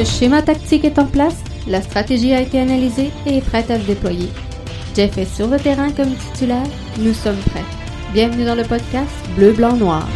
[0.00, 1.36] Le schéma tactique est en place,
[1.68, 4.30] la stratégie a été analysée et est prête à se déployer.
[4.96, 6.64] Jeff est sur le terrain comme titulaire,
[6.98, 7.66] nous sommes prêts.
[8.14, 10.08] Bienvenue dans le podcast Bleu, Blanc, Noir.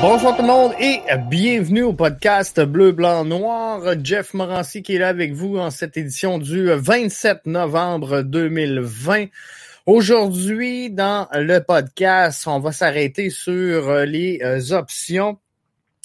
[0.00, 0.98] Bonjour tout le monde et
[1.30, 3.82] bienvenue au podcast Bleu, Blanc, Noir.
[4.02, 9.26] Jeff Morancy qui est là avec vous en cette édition du 27 novembre 2020.
[9.86, 15.38] Aujourd'hui, dans le podcast, on va s'arrêter sur les euh, options.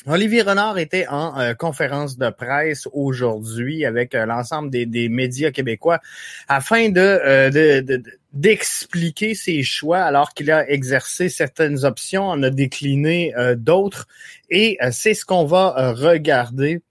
[0.08, 6.00] Olivier Renard était en euh, conférence de presse aujourd'hui avec euh, l'ensemble des, médias québécois
[6.48, 8.02] afin de,
[8.34, 14.08] d'expliquer ses choix alors qu'il a exercé certaines options, en a décliné d'autres.
[14.50, 16.82] Et c'est ce qu'on va regarder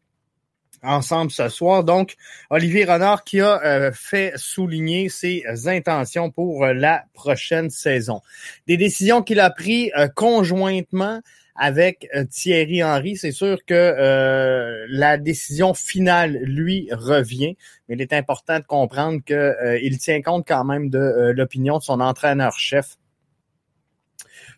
[0.86, 1.84] ensemble ce soir.
[1.84, 2.16] Donc,
[2.50, 8.20] Olivier Renard qui a euh, fait souligner ses intentions pour euh, la prochaine saison.
[8.66, 11.20] Des décisions qu'il a prises euh, conjointement
[11.58, 13.16] avec Thierry Henry.
[13.16, 17.56] C'est sûr que la décision finale lui revient,
[17.88, 22.00] mais il est important de comprendre qu'il tient compte quand même de l'opinion de son
[22.00, 22.98] entraîneur-chef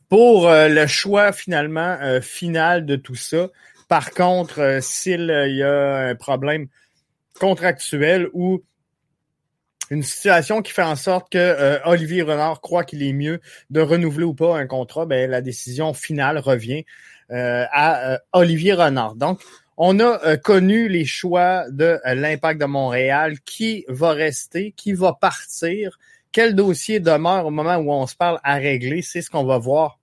[0.08, 3.48] pour le choix finalement final de tout ça.
[3.88, 6.68] Par contre, euh, s'il euh, y a un problème
[7.40, 8.62] contractuel ou
[9.90, 13.80] une situation qui fait en sorte que euh, Olivier Renard croit qu'il est mieux de
[13.80, 16.84] renouveler ou pas un contrat, ben, la décision finale revient
[17.30, 19.14] à Olivier Renard.
[19.14, 19.42] Donc,
[19.76, 25.98] on a connu les choix de l'impact de Montréal, qui va rester, qui va partir,
[26.32, 29.58] quel dossier demeure au moment où on se parle à régler, c'est ce qu'on va
[29.58, 29.98] voir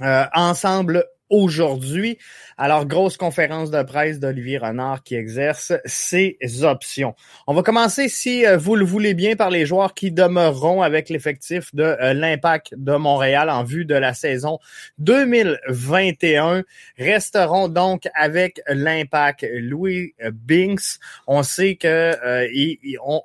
[0.00, 2.18] ensemble aujourd'hui.
[2.56, 7.14] Alors, grosse conférence de presse d'Olivier Renard qui exerce ses options.
[7.46, 11.08] On va commencer, si euh, vous le voulez bien, par les joueurs qui demeureront avec
[11.08, 14.58] l'effectif de euh, l'Impact de Montréal en vue de la saison
[14.98, 16.64] 2021.
[16.98, 20.98] Resteront donc avec l'Impact Louis Binks.
[21.26, 22.48] On sait que euh,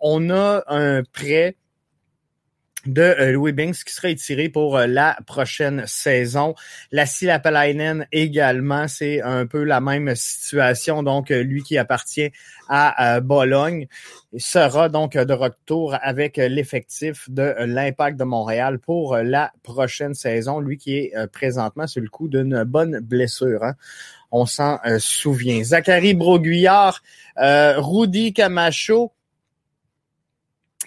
[0.01, 1.56] on a un prêt
[2.85, 6.55] de euh, Louis Binks qui sera étiré pour euh, la prochaine saison.
[6.91, 11.03] La Lapalainen également, c'est un peu la même situation.
[11.03, 12.31] Donc, euh, lui qui appartient
[12.69, 13.88] à Bologne
[14.38, 20.59] sera donc de retour avec l'effectif de l'Impact de Montréal pour la prochaine saison.
[20.59, 23.63] Lui qui est présentement sur le coup d'une bonne blessure.
[23.63, 23.75] Hein.
[24.31, 25.63] On s'en souvient.
[25.63, 27.03] Zachary Broguillard,
[27.35, 29.11] Rudy Camacho,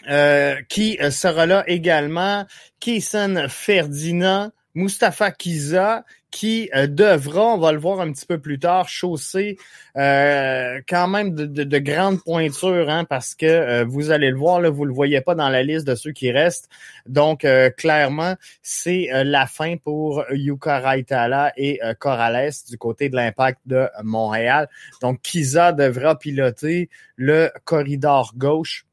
[0.09, 2.47] euh, qui euh, sera là également,
[2.81, 8.59] Kaysen Ferdinand, Mustapha Kiza, qui euh, devra, on va le voir un petit peu plus
[8.59, 9.57] tard, chausser
[9.95, 14.93] quand même de, grandes pointures, hein, parce que vous allez le voir, là, vous le
[14.93, 16.69] voyez pas dans la liste de ceux qui restent.
[17.07, 17.47] Donc,
[17.78, 24.69] clairement, c'est la fin pour Yuka Raitala et Corrales du côté de l'impact de Montréal.
[25.01, 28.84] Donc, Kiza devra piloter le corridor gauche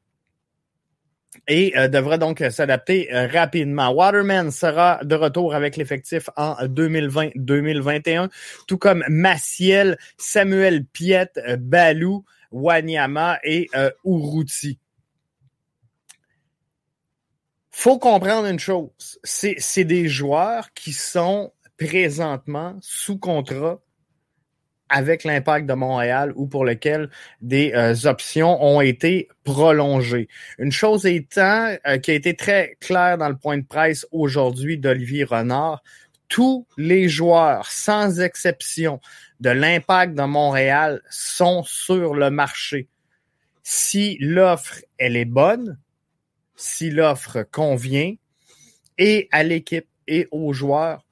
[1.48, 3.90] et euh, devra donc s'adapter euh, rapidement.
[3.90, 8.30] Waterman sera de retour avec l'effectif en 2020-2021,
[8.66, 13.68] tout comme Maciel, Samuel Piet, euh, Balou, Wanyama et
[14.04, 14.78] Uruti.
[17.72, 23.80] Faut comprendre une chose, c'est des joueurs qui sont présentement sous contrat
[24.94, 27.10] avec l'impact de Montréal ou pour lequel
[27.42, 30.28] des euh, options ont été prolongées.
[30.56, 34.78] Une chose étant euh, qui a été très claire dans le point de presse aujourd'hui
[34.78, 35.82] d'Olivier Renard,
[36.28, 39.00] tous les joueurs, sans exception,
[39.40, 42.86] de l'impact de Montréal sont sur le marché.
[43.64, 45.76] Si l'offre, elle est bonne,
[46.54, 48.14] si l'offre convient,
[48.96, 51.04] et à l'équipe et aux joueurs,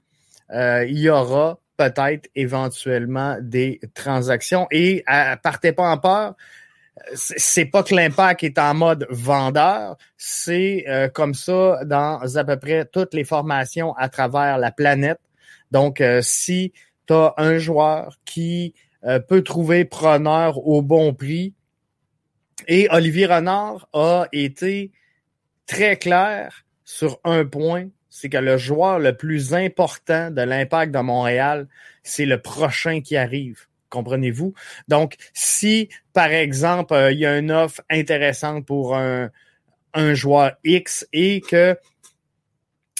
[0.50, 1.58] euh, il y aura
[1.90, 4.66] peut-être éventuellement des transactions.
[4.70, 5.04] Et
[5.42, 6.34] partez pas en peur,
[7.14, 12.58] c'est pas que l'impact est en mode vendeur, c'est euh, comme ça dans à peu
[12.58, 15.20] près toutes les formations à travers la planète.
[15.70, 16.72] Donc, euh, si
[17.06, 18.74] tu as un joueur qui
[19.04, 21.54] euh, peut trouver preneur au bon prix,
[22.68, 24.92] et Olivier Renard a été
[25.66, 30.98] très clair sur un point, c'est que le joueur le plus important de l'impact de
[30.98, 31.66] Montréal,
[32.02, 33.60] c'est le prochain qui arrive.
[33.88, 34.52] Comprenez-vous?
[34.86, 39.30] Donc, si, par exemple, euh, il y a une offre intéressante pour un,
[39.94, 41.78] un joueur X et que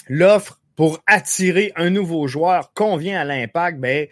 [0.09, 4.07] l'offre pour attirer un nouveau joueur convient à l'impact, ben,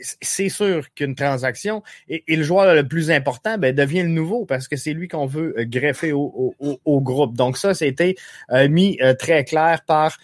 [0.00, 4.68] c'est sûr qu'une transaction et, le joueur le plus important ben, devient le nouveau parce
[4.68, 6.54] que c'est lui qu'on veut greffer au,
[7.00, 7.36] groupe.
[7.36, 8.16] Donc ça, c'était
[8.50, 10.18] euh, mis euh, très clair par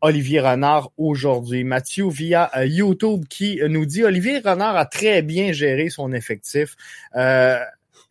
[0.00, 1.64] Olivier Renard aujourd'hui.
[1.64, 6.76] Mathieu via YouTube qui nous dit Olivier Renard a très bien géré son effectif.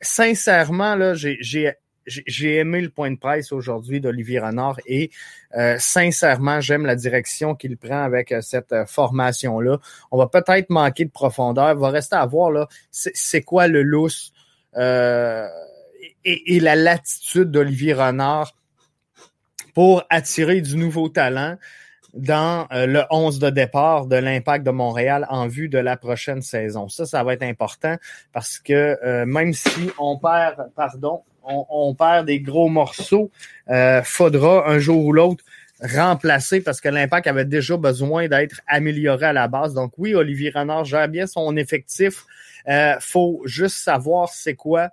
[0.02, 1.74] sincèrement, là, j'ai
[2.06, 5.12] j'ai aimé le point de presse aujourd'hui d'Olivier Renard et
[5.56, 9.78] euh, sincèrement, j'aime la direction qu'il prend avec euh, cette euh, formation-là.
[10.12, 11.76] On va peut-être manquer de profondeur.
[11.76, 14.32] Va rester à voir là, c'est quoi le lousse
[14.76, 18.56] et, et, la latitude d'Olivier Renard
[19.76, 21.58] pour attirer du nouveau talent
[22.16, 26.90] dans le 11 de départ de l'impact de Montréal en vue de la prochaine saison.
[26.90, 27.98] Ça, ça va être important
[28.32, 33.32] parce que même si on perd, pardon, on, perd des gros morceaux.
[33.70, 35.44] Euh, faudra un jour ou l'autre
[35.82, 39.74] remplacer parce que l'impact avait déjà besoin d'être amélioré à la base.
[39.74, 42.26] Donc oui, Olivier Renard gère bien son effectif.
[42.70, 44.90] Euh, faut juste savoir c'est quoi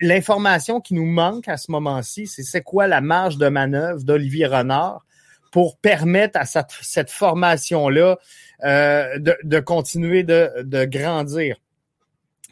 [0.00, 4.46] l'information qui nous manque à ce moment-ci, c'est c'est quoi la marge de manœuvre d'Olivier
[4.46, 5.04] Renard
[5.50, 8.18] pour permettre à cette, formation-là
[8.64, 11.56] euh, de, de, continuer de, de grandir.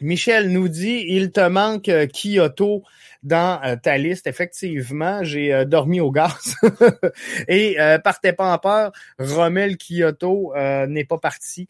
[0.03, 2.83] Michel nous dit, il te manque euh, Kyoto
[3.23, 4.27] dans euh, ta liste.
[4.27, 6.55] Effectivement, j'ai euh, dormi au gaz.
[7.47, 10.53] Et partez pas en peur, Rommel Kyoto
[10.87, 11.69] n'est pas parti.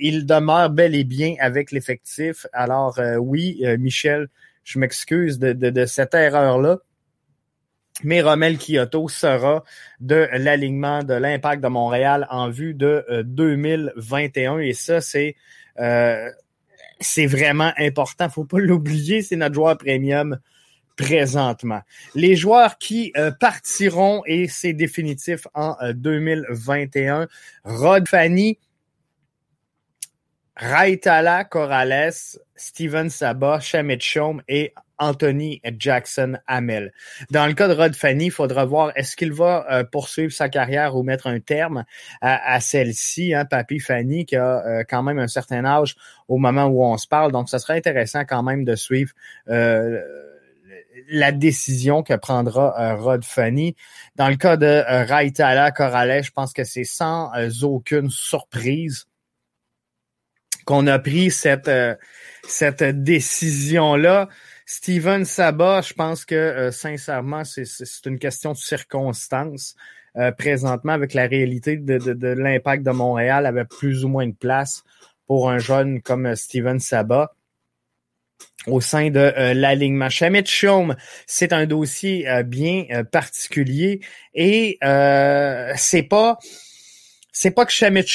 [0.00, 2.46] il demeure bel et bien avec l'effectif.
[2.52, 4.28] Alors oui, Michel,
[4.62, 6.78] je m'excuse de, de, cette erreur-là.
[8.02, 9.64] Mais Rommel Kyoto sera
[10.00, 14.58] de l'alignement de l'impact de Montréal en vue de 2021.
[14.58, 15.36] Et ça, c'est
[17.00, 18.28] c'est vraiment important.
[18.28, 20.38] Faut pas l'oublier, c'est notre joueur premium
[20.96, 21.80] présentement.
[22.14, 27.26] Les joueurs qui euh, partiront, et c'est définitif en 2021, euh,
[27.64, 28.58] Rod Fanny,
[30.56, 36.92] Raitala Corrales, Steven Sabah, Shamit Chom et Anthony Jackson Hamel.
[37.30, 40.48] Dans le cas de Rod Fanny, il faudra voir est-ce qu'il va euh, poursuivre sa
[40.48, 41.84] carrière ou mettre un terme
[42.20, 45.96] à, celle-ci, hein, Papy Fanny, qui a euh, quand même un certain âge
[46.28, 47.32] au moment où on se parle.
[47.32, 49.12] Donc, ce serait intéressant quand même de suivre
[49.48, 50.00] euh,
[51.08, 53.74] la décision que prendra Rod Fanny.
[54.14, 59.06] Dans le cas de Raitala Corrales, je pense que c'est sans aucune surprise
[60.64, 61.70] qu'on a pris cette,
[62.46, 64.28] cette décision-là.
[64.66, 67.66] Steven Sabat, je pense que euh, sincèrement, c'est
[68.06, 69.74] une question de circonstance.
[70.16, 74.34] Euh, présentement, avec la réalité de, de, l'impact de Montréal, avait plus ou moins de
[74.34, 74.84] place
[75.26, 77.34] pour un jeune comme euh, Steven Sabat
[78.66, 80.08] au sein de l'alignement.
[80.08, 80.44] Shamit
[81.26, 84.00] c'est un dossier bien particulier
[84.32, 84.78] et
[85.76, 86.38] c'est pas
[87.36, 88.06] c'est pas que Shamit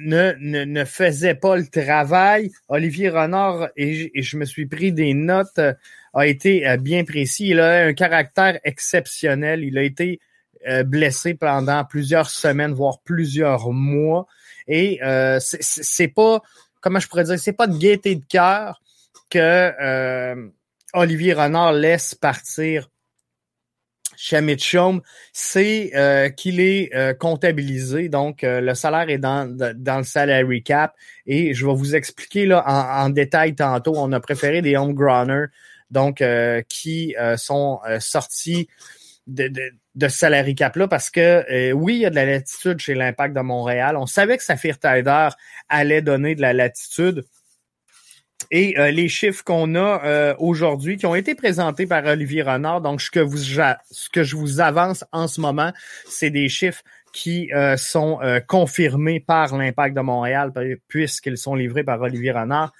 [0.00, 2.50] ne, ne, ne, faisait pas le travail.
[2.68, 5.74] Olivier Renard, et, je me suis pris des notes, euh,
[6.14, 7.48] a été euh, bien précis.
[7.48, 9.62] Il a un caractère exceptionnel.
[9.62, 10.20] Il a été
[10.66, 14.26] euh, blessé pendant plusieurs semaines, voire plusieurs mois.
[14.66, 15.00] Et
[15.40, 16.40] c'est pas,
[16.80, 18.80] comment je pourrais dire, c'est pas de gaieté de cœur
[19.28, 20.50] que
[20.94, 22.88] Olivier Renard laisse partir
[24.16, 25.00] Chaume,
[25.32, 28.08] c'est euh, qu'il est euh, comptabilisé.
[28.08, 30.94] Donc, euh, le salaire est dans, dans le salary cap.
[31.26, 33.94] Et je vais vous expliquer là en, détail tantôt.
[33.96, 35.46] On a préféré des homegrowners,
[35.90, 36.22] donc
[36.68, 38.68] qui sont sortis
[39.26, 39.62] de, de,
[39.94, 43.36] de salary cap là parce que oui, il y a de la latitude chez l'Impact
[43.36, 43.96] de Montréal.
[43.96, 45.28] On savait que Saphir Tider
[45.68, 47.24] allait donner de la latitude.
[48.54, 52.82] Et euh, les chiffres qu'on a euh, aujourd'hui, qui ont été présentés par Olivier Renard,
[52.82, 55.72] donc ce que, vous, ce que je vous avance en ce moment,
[56.06, 56.82] c'est des chiffres
[57.14, 60.52] qui euh, sont confirmés par l'Impact de Montréal,
[60.86, 62.72] puisqu'ils sont livrés par Olivier Renard.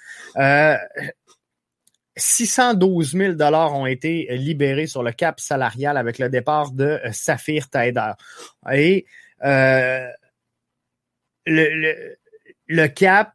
[2.14, 7.71] 612 000 dollars ont été libérés sur le cap salarial avec le départ de Saphir
[7.71, 8.12] Taider.
[8.71, 9.07] Et
[9.43, 10.11] le,
[11.47, 12.17] le,
[12.69, 13.33] le cap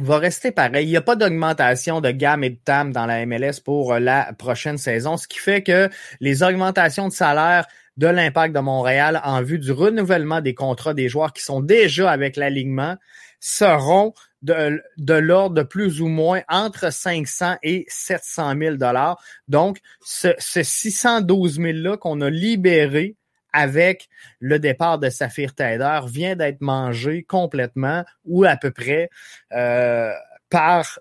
[0.00, 0.86] va rester pareil.
[0.86, 4.00] Il n'y a pas d'augmentation de gamme et de TAM dans la MLS pour euh,
[4.00, 5.88] la prochaine saison, ce qui fait que
[6.20, 11.08] les augmentations de salaire de l'impact de Montréal en vue du renouvellement des contrats des
[11.08, 12.96] joueurs qui sont déjà avec l'alignement
[13.38, 19.22] seront de, de l'ordre de plus ou moins entre 500 et 700 000 dollars.
[19.48, 23.16] Donc, ce, ce 612 000 là qu'on a libéré
[23.54, 24.08] avec
[24.40, 29.08] le départ de Saphir Taider vient d'être mangé complètement ou à peu près
[29.52, 30.12] euh,
[30.50, 30.98] par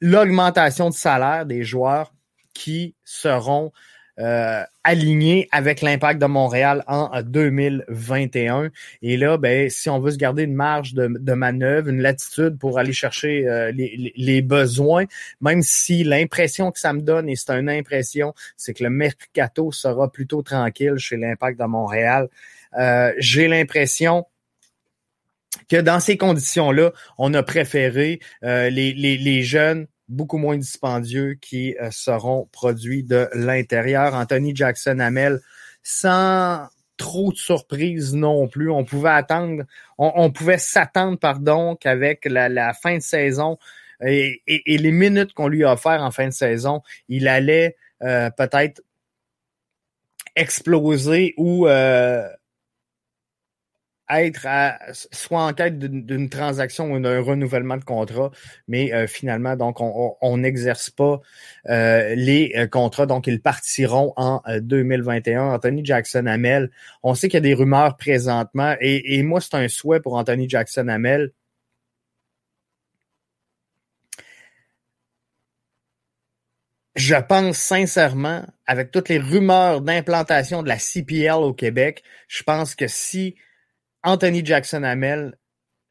[0.00, 2.12] l'augmentation de salaire des joueurs
[2.52, 3.72] qui seront
[4.20, 8.70] euh, aligné avec l'impact de Montréal en 2021.
[9.00, 12.58] Et là, ben, si on veut se garder une marge de, de manœuvre, une latitude
[12.58, 15.06] pour aller chercher euh, les, les, besoins,
[15.40, 19.72] même si l'impression que ça me donne, et c'est une impression, c'est que le mercato
[19.72, 22.28] sera plutôt tranquille chez l'impact de Montréal.
[23.18, 24.26] J'ai l'impression
[25.70, 31.74] que dans ces conditions-là, on a préféré les, les, les, jeunes beaucoup moins dispendieux qui
[31.90, 34.14] seront produits de l'intérieur.
[34.14, 35.40] Anthony Jackson Hamel,
[35.82, 36.68] sans
[37.02, 38.70] trop de surprises non plus.
[38.70, 39.64] On pouvait attendre,
[39.98, 43.58] on, pouvait s'attendre, pardon, qu'avec la, fin de saison
[44.04, 48.82] et, les minutes qu'on lui a offert en fin de saison, il allait euh, peut-être
[50.36, 52.28] exploser ou euh,
[54.10, 54.46] être
[55.12, 58.30] soit en quête d'une transaction ou d'un renouvellement de contrat,
[58.68, 61.20] mais euh, finalement, donc, on n'exerce pas
[61.68, 65.54] euh, les euh, contrats, donc ils partiront en 2021.
[65.54, 66.70] Anthony Jackson Hamel,
[67.02, 70.14] on sait qu'il y a des rumeurs présentement, et, et moi, c'est un souhait pour
[70.14, 71.32] Anthony Jackson Hamel.
[76.94, 82.74] Je pense sincèrement, avec toutes les rumeurs d'implantation de la CPL au Québec, je pense
[82.74, 83.34] que si
[84.04, 85.36] Anthony Jackson Hamel,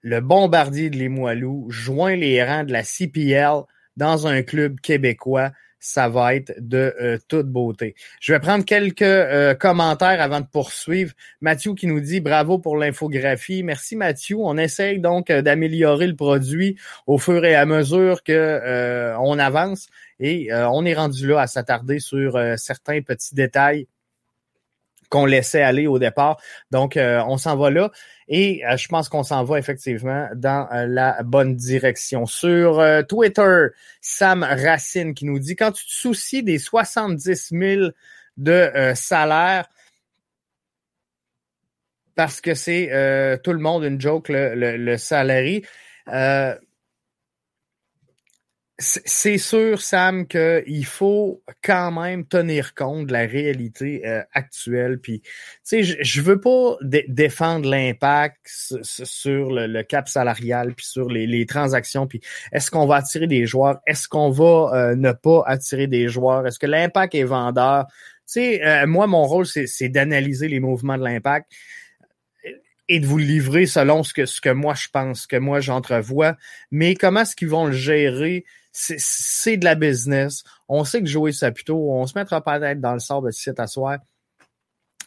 [0.01, 3.61] le bombardier de Limoilou, joint les rangs de la CPL
[3.95, 5.51] dans un club québécois.
[5.83, 7.95] Ça va être de euh, toute beauté.
[8.19, 11.13] Je vais prendre quelques euh, commentaires avant de poursuivre.
[11.39, 13.63] Mathieu qui nous dit bravo pour l'infographie.
[13.63, 14.37] Merci Mathieu.
[14.39, 16.77] On essaye donc euh, d'améliorer le produit
[17.07, 19.87] au fur et à mesure que on avance
[20.19, 23.87] et on est rendu là à s'attarder sur certains petits détails
[25.11, 26.41] qu'on laissait aller au départ.
[26.71, 27.91] Donc, euh, on s'en va là.
[28.29, 32.25] Et euh, je pense qu'on s'en va effectivement dans euh, la bonne direction.
[32.25, 33.67] Sur Twitter,
[33.99, 37.89] Sam Racine qui nous dit, quand tu te soucies des 70 000
[38.37, 39.67] de salaire,
[42.15, 45.65] parce que c'est tout le monde une joke, le, le, le salarié,
[48.81, 54.99] c'est sûr, Sam, qu'il faut quand même tenir compte de la réalité euh, actuelle.
[54.99, 55.29] Puis, tu
[55.63, 58.39] sais, je, veux pas défendre l'impact
[58.83, 62.07] sur le, cap salarial, puis sur les, transactions.
[62.07, 62.21] Puis,
[62.51, 63.79] est-ce qu'on va attirer des joueurs?
[63.85, 66.47] Est-ce qu'on va euh, ne pas attirer des joueurs?
[66.47, 67.85] Est-ce que l'impact est vendeur?
[68.31, 71.51] Tu euh, moi, mon rôle, c'est d'analyser les mouvements de l'impact
[72.87, 75.37] et de vous le livrer selon ce que, ce que moi je pense, ce que
[75.37, 76.35] moi j'entrevois.
[76.71, 78.43] Mais comment est-ce qu'ils vont le gérer?
[78.71, 80.43] C'est de la business.
[80.67, 83.59] On sait que Joey Saputo, on se mettra pas tête dans le sort de site
[83.59, 83.99] à soir.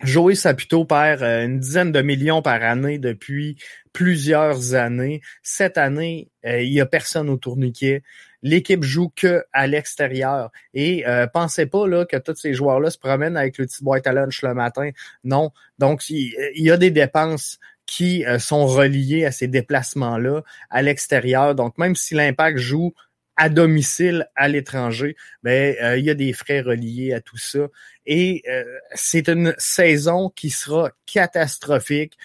[0.02, 3.56] Joey Saputo perd euh, une dizaine de millions par année depuis
[3.92, 5.20] plusieurs années.
[5.42, 8.02] Cette année, euh, il y a personne au tourniquet.
[8.42, 10.50] L'équipe joue que à l'extérieur.
[10.74, 14.06] Et euh, pensez pas là que tous ces joueurs-là se promènent avec le petit boîte
[14.06, 14.90] à lunch le matin.
[15.22, 15.50] Non.
[15.78, 21.54] Donc, il, y a des dépenses qui sont reliées à ces déplacements-là à l'extérieur.
[21.54, 22.94] Donc, même si l'impact joue
[23.36, 27.66] à domicile à l'étranger, ben euh, il y a des frais reliés à tout ça
[28.06, 28.64] et euh,
[28.94, 32.16] c'est une saison qui sera catastrophique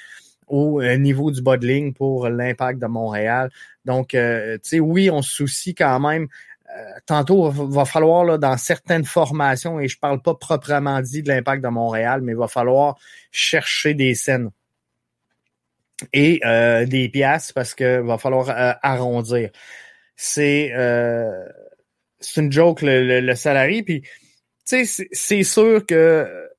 [0.48, 3.50] au euh, niveau du bas de ligne pour l'impact de Montréal.
[3.86, 4.18] Donc, tu
[4.64, 6.28] sais, oui, on se soucie quand même.
[7.08, 11.30] tantôt, va, va falloir là, dans certaines formations, et je parle pas proprement dit de
[11.30, 12.98] l'impact de Montréal, mais il va falloir
[13.32, 14.52] chercher des scènes
[16.14, 16.40] et
[16.88, 19.50] des pièces parce que va falloir arrondir
[20.22, 21.46] c'est euh,
[22.20, 23.84] c'est une joke le, le, salarié.
[23.84, 24.02] Puis,
[24.66, 26.50] tu sais, c'est sûr que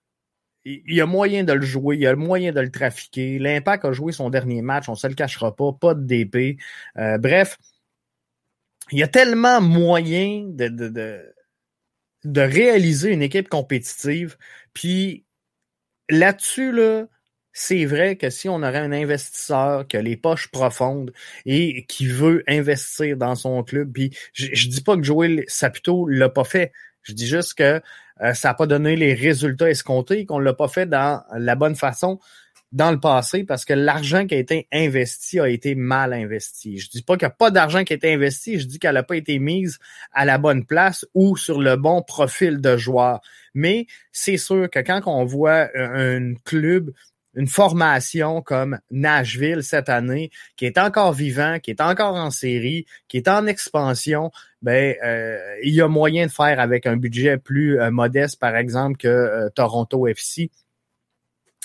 [0.65, 3.39] il y a moyen de le jouer, il y a moyen de le trafiquer.
[3.39, 6.59] L'Impact a joué son dernier match, on se le cachera pas, pas de DP.
[6.97, 7.59] Euh, bref,
[8.93, 11.35] il y a tellement moyen de, de, de,
[12.25, 14.39] de réaliser une équipe compétitive.
[14.73, 15.27] Puis
[16.09, 17.09] là-dessus, là,
[17.53, 21.13] c'est vrai que si on aurait un investisseur qui a les poches profondes
[21.47, 26.07] et qui veut investir dans son club, puis je, je dis pas que Joel Saputo
[26.07, 27.81] l'a pas fait, je dis juste que
[28.23, 31.77] euh, ça n'a pas donné les résultats escomptés, qu'on l'a pas fait dans la bonne
[31.77, 32.19] façon
[32.73, 36.79] dans le passé parce que l'argent qui a été investi a été mal investi.
[36.79, 38.95] Je dis pas qu'il n'y a pas d'argent qui a été investi, je dis qu'elle
[38.95, 39.79] n'a pas été mise
[40.13, 43.21] à la bonne place ou sur le bon profil de joueur.
[43.55, 46.93] Mais c'est sûr que quand on voit un club
[47.41, 52.85] une formation comme Nashville cette année, qui est encore vivant, qui est encore en série,
[53.09, 54.31] qui est en expansion,
[54.61, 58.57] ben euh, il y a moyen de faire avec un budget plus euh, modeste, par
[58.57, 60.51] exemple, que euh, Toronto FC.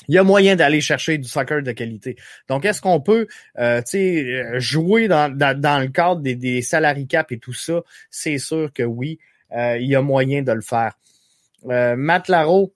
[0.07, 2.15] Il y a moyen d'aller chercher du soccer de qualité.
[2.47, 3.27] Donc, est-ce qu'on peut
[4.57, 6.61] jouer dans, dans, le cadre des, des
[7.09, 7.81] cap et tout ça?
[8.09, 9.19] C'est sûr que oui,
[9.51, 10.97] il y a moyen de le faire.
[11.63, 12.74] Matt Laro,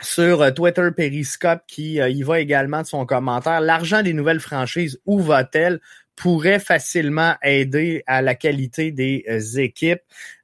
[0.00, 3.60] sur euh, Twitter Periscope qui euh, y va également de son commentaire.
[3.60, 5.80] L'argent des nouvelles franchises, où va-t-elle?
[6.16, 10.02] pourrait facilement aider à la qualité des euh, équipes.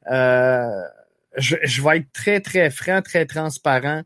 [0.09, 4.01] je, je, vais être très, très franc, très transparent.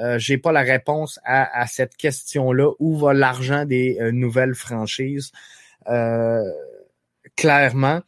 [0.00, 2.72] Euh, J'ai pas la réponse à, à cette question-là.
[2.80, 5.30] Où va l'argent des nouvelles franchises?
[7.36, 8.00] Clairement,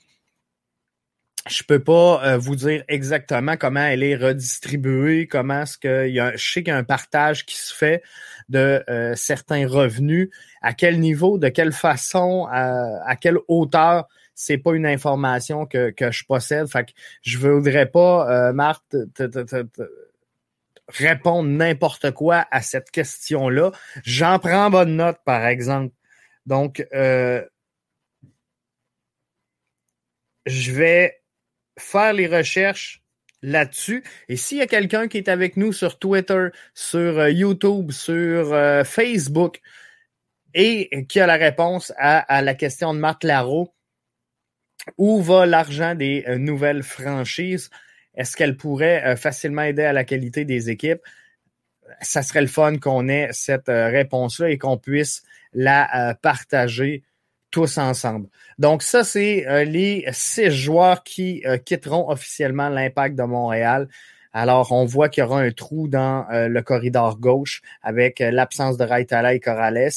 [1.49, 6.19] je peux pas euh, vous dire exactement comment elle est redistribuée, comment est-ce que y
[6.21, 8.03] a, je sais qu'il y a un partage qui se fait
[8.49, 10.31] de euh, certains revenus,
[10.63, 15.91] à quel niveau, de quelle façon, à, à quelle hauteur c'est pas une information que,
[15.91, 16.67] que je possède.
[16.67, 19.67] Fait que je voudrais pas, euh, Marthe, te, te, te,
[20.89, 23.73] répondre n'importe quoi à cette question-là.
[24.05, 25.95] J'en prends bonne note, par exemple.
[26.47, 27.45] Donc, euh,
[30.47, 31.24] je vais
[31.79, 33.05] faire les recherches
[33.45, 34.03] là-dessus.
[34.29, 38.53] Et s'il y a quelqu'un qui est avec nous sur Twitter, sur euh, YouTube, sur
[38.53, 39.61] euh, Facebook,
[40.55, 43.75] et qui a la réponse à, la question de Marc Larreau,
[44.99, 47.71] où va l'argent des euh, nouvelles franchises?
[48.15, 51.01] Est-ce qu'elle pourrait facilement aider à la qualité des équipes?
[52.01, 57.03] Ça serait le fun qu'on ait cette réponse-là et qu'on puisse la partager
[57.55, 58.27] tous ensemble.
[58.59, 63.87] Donc ça, c'est les six joueurs qui quitteront officiellement l'impact de Montréal.
[64.33, 68.83] Alors, on voit qu'il y aura un trou dans le corridor gauche avec l'absence de
[68.85, 69.91] Raitala et Corrales.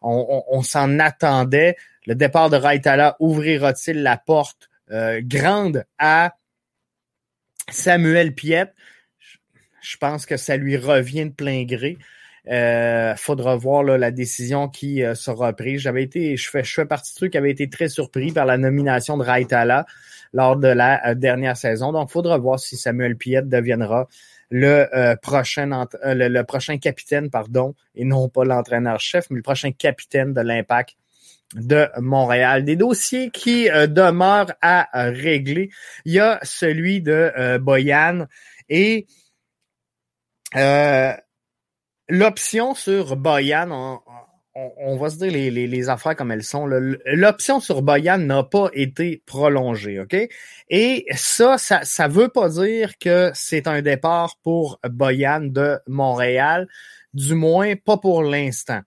[0.00, 1.76] On, on, s'en attendait.
[2.04, 6.34] Le départ de Raitala ouvrira-t-il la porte euh, grande à
[7.70, 8.74] Samuel Piette?
[9.80, 11.96] Je pense que ça lui revient de plein gré.
[12.50, 15.80] Euh, faudra voir là, la décision qui euh, sera prise.
[15.80, 18.44] J'avais été, je fais, je fais partie de ceux qui avaient été très surpris par
[18.44, 19.86] la nomination de Raitala
[20.34, 21.92] lors de la euh, dernière saison.
[21.92, 24.08] Donc, faudra voir si Samuel Piette deviendra
[24.50, 29.42] le euh, prochain euh, le, le, prochain capitaine, pardon, et non pas l'entraîneur-chef, mais le
[29.42, 30.96] prochain capitaine de l'Impact
[31.54, 32.64] de Montréal.
[32.64, 35.70] Des dossiers qui euh, demeurent à euh, régler.
[36.04, 38.26] Il y a celui de euh, Boyan
[38.68, 39.06] et
[42.08, 44.00] l'option sur Boyan,
[44.54, 46.66] on, va se dire les affaires comme elles sont.
[46.66, 50.16] L'option sur Boyan n'a pas été prolongée, OK?
[50.68, 56.68] Et ça, ça ça veut pas dire que c'est un départ pour Boyan de Montréal,
[57.14, 58.80] du moins pas pour l'instant.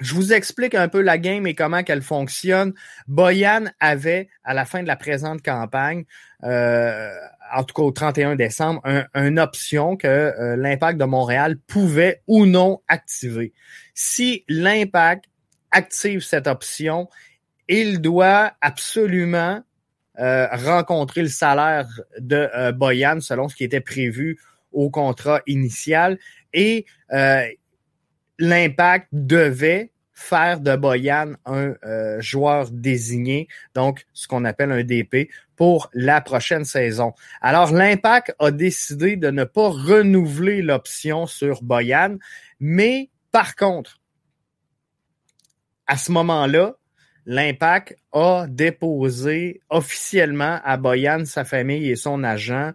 [0.00, 2.72] Je vous explique un peu la game et comment qu'elle fonctionne.
[3.06, 6.04] Boyan avait, à la fin de la présente campagne,
[6.44, 7.10] euh,
[7.54, 12.22] en tout cas au 31 décembre, un, une option que euh, l'Impact de Montréal pouvait
[12.26, 13.52] ou non activer.
[13.94, 15.24] Si l'Impact
[15.70, 17.08] active cette option,
[17.68, 19.62] il doit absolument
[20.18, 24.38] euh, rencontrer le salaire de euh, Boyan selon ce qui était prévu
[24.72, 26.18] au contrat initial
[26.52, 26.86] et
[28.38, 35.30] l'impact devait faire de Boyan un euh, joueur désigné, donc ce qu'on appelle un DP,
[35.54, 37.12] pour la prochaine saison.
[37.40, 42.16] Alors, l'Impact a décidé de ne pas renouveler l'option sur Boyan,
[42.58, 44.00] mais par contre,
[45.86, 46.74] à ce moment-là,
[47.24, 52.72] l'Impact a déposé officiellement à Boyan, sa famille et son agent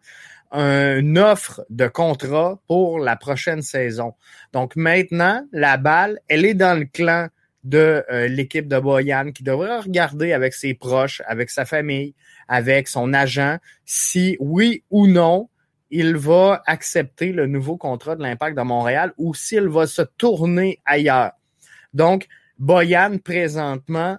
[0.53, 4.13] une offre de contrat pour la prochaine saison.
[4.53, 7.27] Donc maintenant, la balle, elle est dans le clan
[7.63, 12.13] de euh, l'équipe de Boyan qui devrait regarder avec ses proches, avec sa famille,
[12.47, 15.49] avec son agent, si oui ou non
[15.95, 20.81] il va accepter le nouveau contrat de l'Impact de Montréal ou s'il va se tourner
[20.85, 21.33] ailleurs.
[21.93, 24.17] Donc, Boyan, présentement,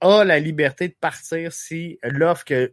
[0.00, 2.72] a la liberté de partir si l'offre que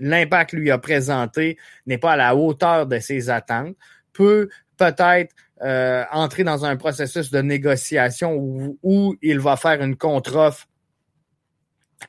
[0.00, 3.76] l'impact lui a présenté n'est pas à la hauteur de ses attentes,
[4.12, 10.66] peut peut-être euh, entrer dans un processus de négociation où, il va faire une contre-offre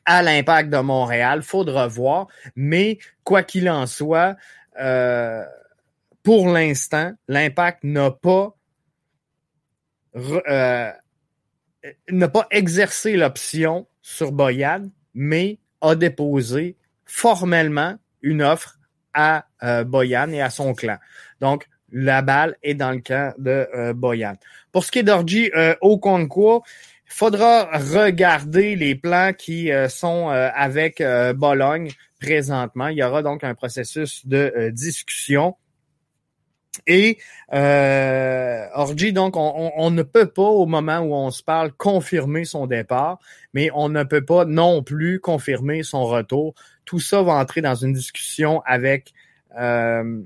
[0.06, 1.42] à l'impact de Montréal.
[1.42, 2.28] Faudra voir.
[2.56, 4.38] Mais quoi qu'il en soit,
[4.80, 5.44] euh,
[6.24, 8.56] pour l'instant, l'impact n'a pas
[10.16, 10.92] euh,
[12.10, 16.78] n'a pas exercé l'option sur Boyan, mais a déposé
[17.12, 18.80] formellement une offre
[19.14, 20.98] à euh, Boyan et à son clan.
[21.42, 24.36] Donc, la balle est dans le camp de euh, Boyan.
[24.72, 26.64] Pour ce qui est d'Orgi euh, Okonkwo,
[27.06, 32.88] il faudra regarder les plans qui euh, sont euh, avec euh, Bologne présentement.
[32.88, 35.58] Il y aura donc un processus de discussion.
[36.88, 37.18] Et
[37.54, 41.74] euh, Orgy, donc, on, on, on, ne peut pas, au moment où on se parle,
[41.74, 43.20] confirmer son départ,
[43.54, 46.56] mais on ne peut pas non plus confirmer son retour.
[46.86, 49.14] Tout ça va entrer dans une discussion avec
[49.58, 50.22] euh,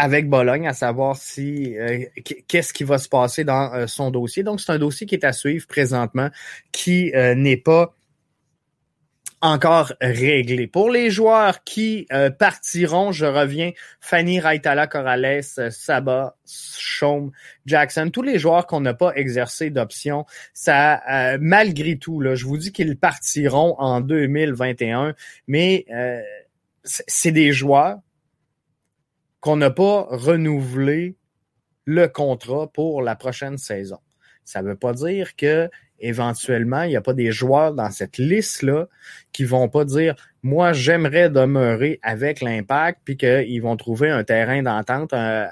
[0.00, 2.04] avec Bologne, à savoir si euh,
[2.46, 4.44] qu'est-ce qui va se passer dans euh, son dossier.
[4.44, 6.30] Donc, c'est un dossier qui est à suivre présentement,
[6.70, 7.92] qui n'est pas
[9.40, 10.66] encore réglé.
[10.66, 17.30] Pour les joueurs qui euh, partiront, je reviens, Fanny Raitala Corrales, Saba, Chaume,
[17.66, 22.46] Jackson, tous les joueurs qu'on n'a pas exercé d'option, ça, euh, malgré tout, là, je
[22.46, 25.14] vous dis qu'ils partiront en 2021,
[25.46, 26.20] mais euh,
[26.82, 27.98] c'est des joueurs
[29.40, 31.16] qu'on n'a pas renouvelé
[31.84, 33.98] le contrat pour la prochaine saison.
[34.48, 35.68] Ça ne veut pas dire que
[36.00, 38.86] éventuellement, il n'y a pas des joueurs dans cette liste-là
[39.30, 44.62] qui vont pas dire Moi, j'aimerais demeurer avec l'impact, puis qu'ils vont trouver un terrain
[44.62, 45.46] d'entente euh,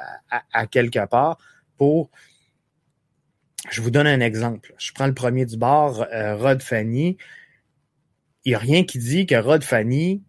[0.51, 1.37] à, quelque part
[1.77, 2.11] pour.
[3.69, 4.73] Je vous donne un exemple.
[4.79, 7.19] Je prends le premier du bord, euh, Rod Fanny.
[8.47, 10.23] Il n'y a rien qui dit que Rod Fanny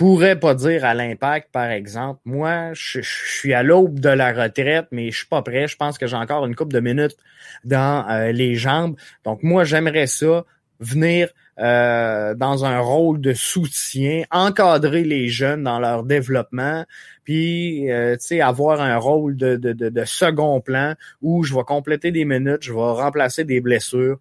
[0.00, 4.86] pourrait pas dire à l'impact, par exemple, moi, je, suis à l'aube de la retraite,
[4.92, 5.68] mais je suis pas prêt.
[5.68, 7.18] Je pense que j'ai encore une couple de minutes
[7.64, 8.96] dans euh, les jambes.
[9.26, 10.46] Donc, moi, j'aimerais ça,
[10.78, 16.86] venir euh, dans un rôle de soutien, encadrer les jeunes dans leur développement,
[17.24, 22.24] puis euh, avoir un rôle de, de, de, second plan où je vais compléter des
[22.24, 24.18] minutes, je vais remplacer des blessures.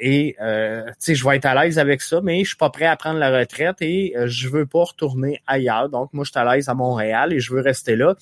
[0.00, 2.96] Et euh, je vais être à l'aise avec ça, mais je suis pas prêt à
[2.96, 5.90] prendre la retraite et euh, je veux pas retourner ailleurs.
[5.90, 8.16] Donc, moi, je suis à l'aise à Montréal et je veux rester là.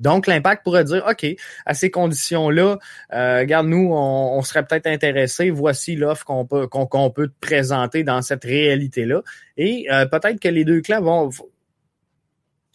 [0.00, 1.26] Donc, l'impact pourrait dire, OK,
[1.66, 2.78] à ces conditions-là,
[3.12, 5.50] euh, regarde, nous, on, serait peut-être intéressé.
[5.50, 9.22] Voici l'offre qu'on peut qu'on peut te présenter dans cette réalité-là.
[9.56, 11.30] Et euh, peut-être que les deux clans vont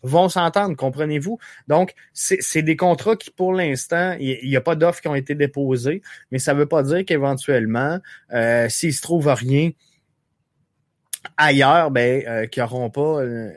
[0.04, 1.40] vont s'entendre, comprenez-vous?
[1.68, 5.36] Donc, c'est des contrats qui, pour l'instant, il n'y a pas d'offres qui ont été
[5.36, 8.00] déposées, mais ça ne veut pas dire qu'éventuellement,
[8.34, 9.72] euh, s'il se trouve rien
[11.38, 13.52] ailleurs, ben, euh, qu'ils n'auront pas euh,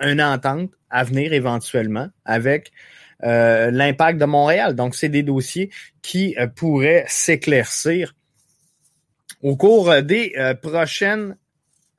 [0.00, 2.72] une entente à venir éventuellement avec
[3.24, 4.74] euh, l'impact de Montréal.
[4.74, 5.70] Donc, c'est des dossiers
[6.02, 8.14] qui pourraient s'éclaircir
[9.42, 11.36] au cours des prochaines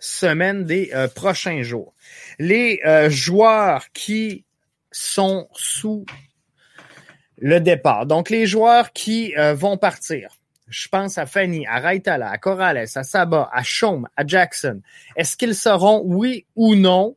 [0.03, 1.93] semaines, des prochains jours
[2.39, 4.45] les euh, joueurs qui
[4.91, 6.05] sont sous
[7.37, 8.05] le départ.
[8.05, 10.37] Donc, les joueurs qui euh, vont partir.
[10.67, 14.81] Je pense à Fanny, à Raitala, à Corrales, à Saba, à Chaume, à Jackson.
[15.15, 17.15] Est-ce qu'ils seront, oui ou non,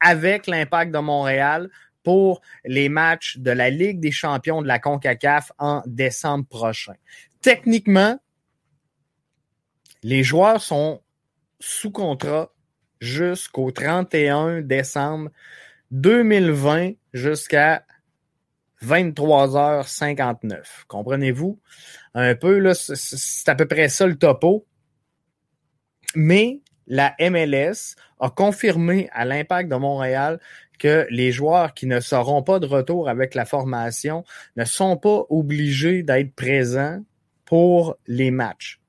[0.00, 1.70] avec l'impact de Montréal
[2.02, 6.94] pour les matchs de la Ligue des champions de la CONCACAF en décembre prochain?
[7.40, 8.18] Techniquement,
[10.02, 11.01] les joueurs sont
[11.62, 12.52] sous contrat
[13.00, 15.30] jusqu'au 31 décembre
[15.92, 17.86] 2020 jusqu'à
[18.84, 20.86] 23h59.
[20.88, 21.60] Comprenez-vous?
[22.14, 24.66] Un peu, là, c'est à peu près ça le topo.
[26.16, 30.40] Mais la MLS a confirmé à l'impact de Montréal
[30.80, 34.24] que les joueurs qui ne seront pas de retour avec la formation
[34.56, 37.04] ne sont pas obligés d'être présents
[37.44, 38.81] pour les matchs.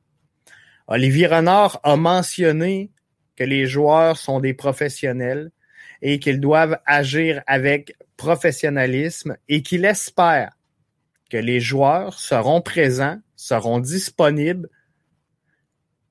[0.93, 2.91] Olivier Renard a mentionné
[3.35, 5.49] que les joueurs sont des professionnels
[6.03, 10.55] et qu'ils doivent agir avec professionnalisme et qu'il espère
[11.31, 14.69] que les joueurs seront présents, seront disponibles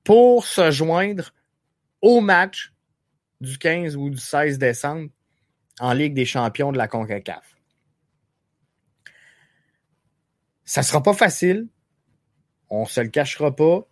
[0.03, 1.33] pour se joindre
[2.01, 2.73] au match
[3.39, 5.09] du 15 ou du 16 décembre
[5.79, 7.55] en Ligue des champions de la CONCACAF.
[10.65, 11.69] Ça sera pas facile.
[12.69, 13.87] On se le cachera pas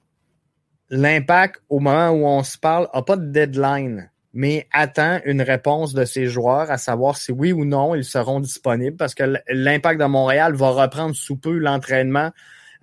[0.92, 5.94] l'impact, au moment où on se parle, n'a pas de deadline, mais attend une réponse
[5.94, 10.00] de ses joueurs à savoir si oui ou non ils seront disponibles parce que l'impact
[10.00, 12.32] de Montréal va reprendre sous peu l'entraînement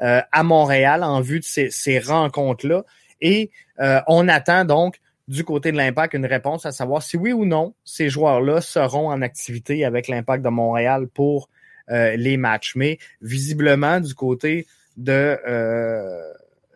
[0.03, 2.85] euh, à Montréal en vue de ces, rencontres-là.
[3.21, 7.33] Et euh, on attend donc du côté de l'impact une réponse à savoir si oui
[7.33, 11.49] ou non ces joueurs-là seront en activité avec l'impact de Montréal pour
[11.91, 12.75] euh, les matchs.
[12.77, 14.67] Mais visiblement, du côté
[14.97, 15.39] de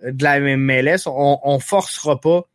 [0.03, 2.47] de la MLS, on, on forcera pas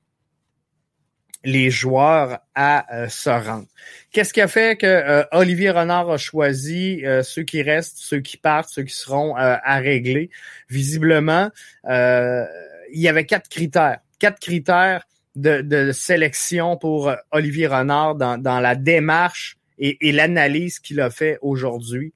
[1.44, 3.68] les joueurs à euh, se rendre.
[4.12, 8.20] Qu'est-ce qui a fait que euh, Olivier Renard a choisi euh, ceux qui restent, ceux
[8.20, 10.30] qui partent, ceux qui seront à régler?
[10.70, 11.50] Visiblement,
[11.86, 14.00] il y avait quatre critères.
[14.20, 15.04] Quatre critères
[15.36, 21.10] de, de sélection pour Olivier Renard dans, dans la démarche et, et l'analyse qu'il a
[21.10, 22.14] fait aujourd'hui.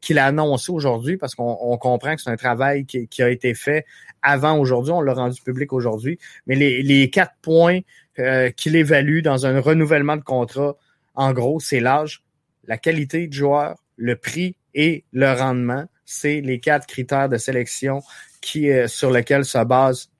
[0.00, 3.54] qu'il a annoncé aujourd'hui parce qu'on comprend que c'est un travail qui, qui, a été
[3.54, 3.84] fait
[4.22, 7.80] avant aujourd'hui, on l'a rendu public aujourd'hui, mais les, quatre points
[8.18, 10.76] euh, qu'il évalue dans un renouvellement de contrat,
[11.14, 12.22] en gros, c'est l'âge,
[12.66, 15.86] la qualité du joueur, le prix et le rendement.
[16.04, 18.02] C'est les quatre critères de sélection
[18.40, 20.10] qui, euh, sur lesquels se base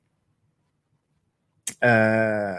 [1.85, 2.55] euh,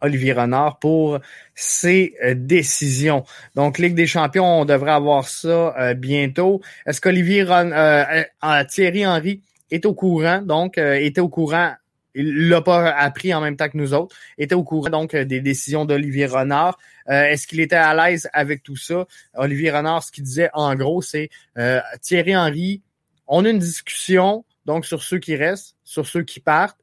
[0.00, 1.18] Olivier Renard pour
[1.54, 3.24] ses euh, décisions.
[3.54, 6.60] Donc, Ligue des champions, on devrait avoir ça euh, bientôt.
[6.86, 8.24] Est-ce qu'Olivier euh,
[8.68, 11.74] Thierry Henry est au courant, donc était au courant
[12.14, 15.40] il l'a pas appris en même temps que nous autres, était au courant donc des
[15.40, 16.76] décisions d'Olivier Renard.
[17.06, 19.06] Est-ce qu'il était à l'aise avec tout ça?
[19.34, 21.28] Olivier Renard, ce qu'il disait en gros, c'est
[22.00, 22.82] Thierry Henry,
[23.28, 26.78] on a une discussion donc sur ceux qui restent, sur ceux qui partent.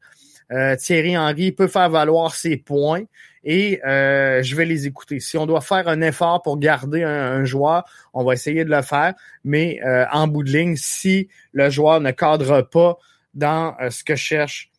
[0.80, 3.04] Thierry Henry peut faire valoir ses points
[3.46, 5.20] et euh, je vais les écouter.
[5.20, 8.82] Si on doit faire un effort pour garder un, joueur, on va essayer de le
[8.82, 12.98] faire, mais euh, en bout de ligne, si le joueur ne cadre pas
[13.36, 14.72] dans euh, ce que cherche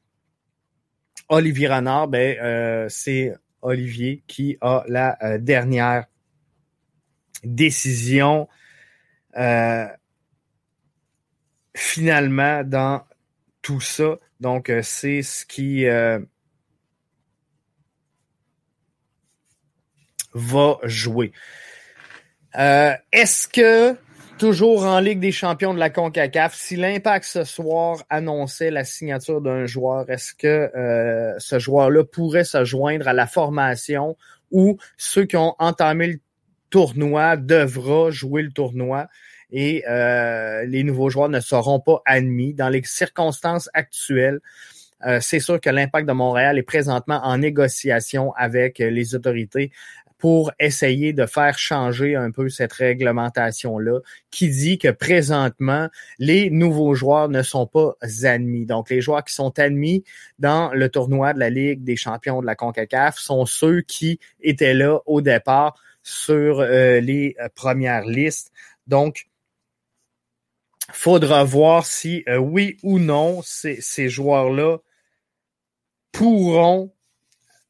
[1.28, 6.04] Olivier Renard, ben, c'est Olivier qui a la dernière
[7.42, 8.46] décision
[11.74, 13.02] finalement dans
[13.62, 14.18] tout ça.
[14.40, 15.86] Donc, c'est ce qui
[20.36, 21.32] va jouer.
[22.58, 23.96] Euh, est-ce que,
[24.38, 29.40] toujours en Ligue des champions de la CONCACAF, si l'Impact ce soir annonçait la signature
[29.40, 34.16] d'un joueur, est-ce que euh, ce joueur-là pourrait se joindre à la formation
[34.50, 36.20] ou ceux qui ont entamé le
[36.70, 39.08] tournoi devra jouer le tournoi?
[39.50, 42.54] Et euh, les nouveaux joueurs ne seront pas admis.
[42.54, 44.40] Dans les circonstances actuelles,
[45.20, 49.70] c'est sûr que l'impact de Montréal est présentement en négociation avec les autorités
[50.18, 56.94] pour essayer de faire changer un peu cette réglementation-là, qui dit que présentement, les nouveaux
[56.94, 58.64] joueurs ne sont pas admis.
[58.64, 60.04] Donc, les joueurs qui sont admis
[60.38, 64.74] dans le tournoi de la Ligue des champions de la CONCACAF sont ceux qui étaient
[64.74, 68.52] là au départ sur euh, les euh, premières listes.
[68.86, 69.26] Donc,
[70.92, 74.78] faudra voir si euh, oui ou non ces, ces joueurs-là
[76.12, 76.92] pourront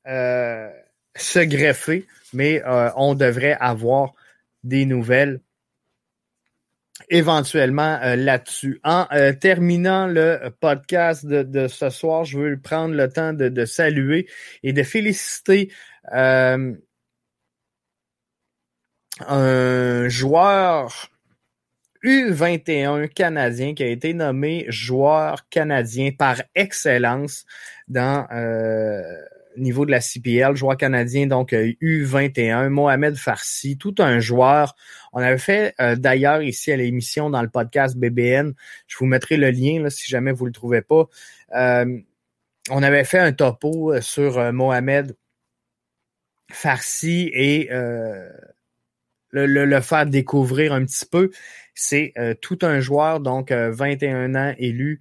[0.05, 4.14] se greffer mais euh, on devrait avoir
[4.62, 5.40] des nouvelles
[7.09, 8.81] éventuellement euh, là-dessus.
[8.85, 14.29] En euh, terminant le podcast de, ce soir, je veux prendre le temps de, saluer
[14.62, 15.72] et de féliciter
[16.12, 16.74] un
[20.09, 21.11] joueur
[22.06, 27.44] U21 canadien qui a été nommé joueur canadien par excellence
[27.88, 28.26] dans
[29.56, 34.74] niveau de la CPL, joueur canadien, donc U21, euh, Mohamed Farsi, tout un joueur.
[35.12, 38.52] On avait fait euh, d'ailleurs ici à l'émission dans le podcast BBN,
[38.86, 41.08] je vous mettrai le lien là, si jamais vous le trouvez pas.
[41.54, 41.98] Euh,
[42.70, 45.16] on avait fait un topo sur Mohamed
[46.50, 47.68] Farsi et
[49.44, 51.31] le, faire découvrir un petit peu.
[51.75, 55.01] C'est tout un joueur, donc 21 ans élu,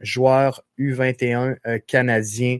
[0.00, 2.58] joueur U21 canadien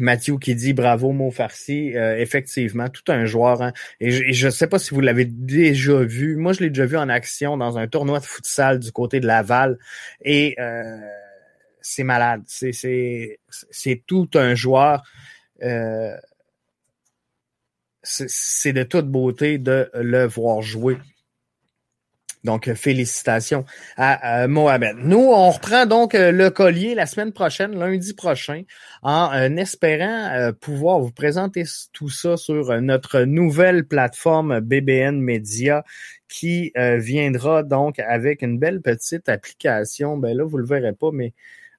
[0.00, 3.62] Mathieu qui dit bravo Mo Farsi, euh, effectivement, tout un joueur.
[3.62, 3.72] Hein.
[4.00, 6.36] Et je ne sais pas si vous l'avez déjà vu.
[6.36, 9.26] Moi, je l'ai déjà vu en action dans un tournoi de futsal du côté de
[9.26, 9.78] Laval.
[10.24, 10.98] Et euh,
[11.80, 12.42] c'est malade.
[12.46, 13.38] C'est,
[14.06, 15.02] tout un joueur.
[15.62, 16.16] Euh,
[18.06, 20.98] c'est de toute beauté de le voir jouer.
[22.46, 23.64] Donc, félicitations
[23.96, 24.98] à, Mohamed.
[24.98, 28.62] Nous, on reprend donc euh, le collier la semaine prochaine, lundi prochain,
[29.02, 35.84] en euh, espérant euh, pouvoir vous présenter tout ça sur notre nouvelle plateforme BBN Media
[36.28, 40.16] qui viendra donc avec une belle petite application.
[40.16, 41.32] Ben là, vous le verrez pas, mais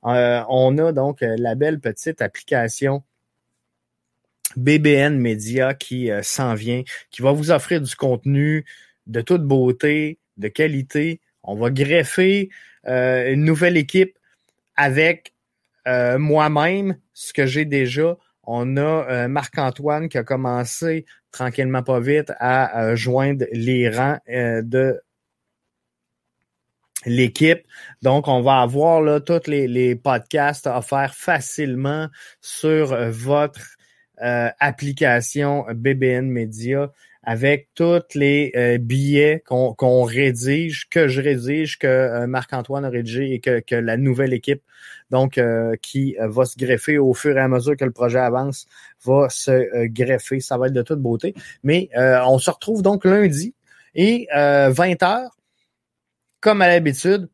[0.03, 3.03] on a donc la belle petite application
[4.57, 8.65] BBN Media qui s'en vient, qui va vous offrir du contenu
[9.07, 11.21] de toute beauté, de qualité.
[11.43, 12.49] On va greffer
[12.87, 14.17] euh, une nouvelle équipe
[14.75, 15.33] avec
[15.87, 18.17] euh, moi-même, ce que j'ai déjà.
[18.43, 25.01] On a euh, Marc-Antoine qui a commencé tranquillement pas vite à joindre les rangs de
[27.05, 27.65] l'équipe.
[28.01, 32.07] Donc, on va avoir là tous les, les podcasts offerts facilement
[32.41, 33.76] sur votre
[34.19, 36.91] application BBN Media
[37.27, 43.33] avec tous les euh, billets qu'on rédige, que je rédige, que euh, Marc-Antoine a rédigé
[43.33, 44.63] et que, que, la nouvelle équipe,
[45.11, 48.65] donc euh, qui va se greffer au fur et à mesure que le projet avance,
[49.03, 50.39] va se greffer.
[50.39, 51.35] Ça va être de toute beauté.
[51.63, 53.53] Mais on se retrouve donc lundi
[53.93, 55.37] et 20 heures,
[56.39, 57.27] comme à l'habitude.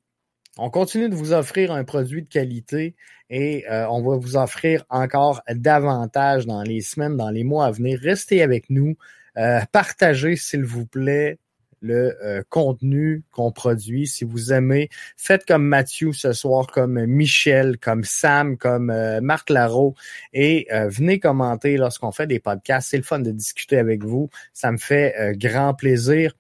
[0.58, 2.96] On continue de vous offrir un produit de qualité
[3.30, 8.00] et on va vous offrir encore davantage dans les semaines, dans les mois à venir.
[8.00, 8.96] Restez avec nous.
[9.38, 11.40] Euh, partagez, s'il vous plaît,
[11.82, 14.08] le euh, contenu qu'on produit.
[14.08, 19.50] Si vous aimez, faites comme Mathieu ce soir, comme Michel, comme Sam, comme euh, Marc
[19.50, 19.96] Larreau
[20.32, 22.90] et venez commenter lorsqu'on fait des podcasts.
[22.92, 24.30] C'est le fun de discuter avec vous.
[24.54, 26.34] Ça me fait grand plaisir.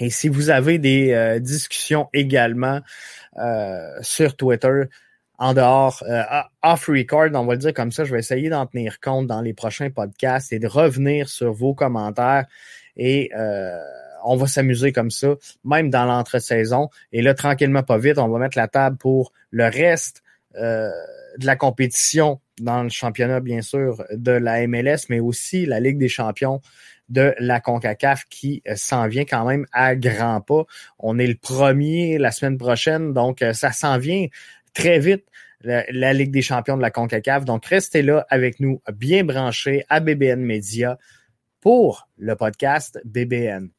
[0.00, 2.80] Et si vous avez des euh, discussions également
[3.38, 4.84] euh, sur Twitter,
[5.38, 6.22] en dehors, euh,
[6.62, 9.40] off record, on va le dire comme ça, je vais essayer d'en tenir compte dans
[9.40, 12.46] les prochains podcasts et de revenir sur vos commentaires
[12.96, 13.30] et
[14.24, 16.90] on va s'amuser comme ça, même dans l'entre-saison.
[17.10, 20.22] Et là, tranquillement, pas vite, on va mettre la table pour le reste
[20.54, 20.92] de
[21.46, 26.08] la compétition dans le championnat, bien sûr, de la MLS, mais aussi la Ligue des
[26.08, 26.60] champions
[27.12, 30.64] de la CONCACAF qui euh, s'en vient quand même à grands pas.
[30.98, 34.26] On est le premier la semaine prochaine, donc euh, ça s'en vient
[34.74, 35.24] très vite.
[35.64, 37.44] La, Ligue des champions de la CONCACAF.
[37.44, 40.98] Donc, restez là avec nous, bien branchés à BBN Media
[41.60, 43.70] pour le podcast BBN.